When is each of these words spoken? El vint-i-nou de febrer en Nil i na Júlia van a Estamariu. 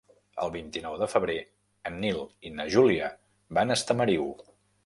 El 0.45 0.51
vint-i-nou 0.53 0.95
de 1.01 1.07
febrer 1.11 1.35
en 1.91 2.01
Nil 2.05 2.19
i 2.51 2.55
na 2.61 2.67
Júlia 2.77 3.13
van 3.59 3.75
a 3.77 3.81
Estamariu. 3.81 4.27